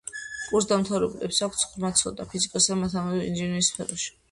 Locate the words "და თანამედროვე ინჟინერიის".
2.83-3.73